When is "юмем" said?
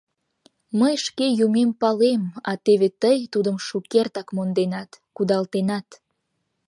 1.45-1.71